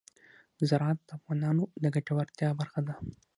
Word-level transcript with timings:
زراعت 0.69 0.99
د 1.03 1.09
افغانانو 1.17 1.63
د 1.83 1.85
ګټورتیا 1.95 2.49
برخه 2.59 2.81
ده. 2.87 2.93